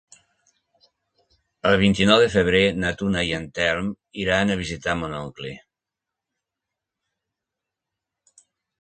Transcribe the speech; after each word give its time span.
El 1.71 1.77
vint-i-nou 1.81 2.21
de 2.23 2.31
febrer 2.37 2.63
na 2.85 2.93
Duna 3.03 3.23
i 3.29 3.31
en 3.41 3.47
Telm 3.59 3.93
iran 4.25 4.55
a 4.55 4.59
visitar 4.65 4.99
mon 5.03 5.17
oncle. 5.21 5.55